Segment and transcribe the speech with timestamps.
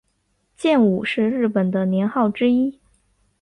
[0.57, 2.79] 建武是日本的年号之一。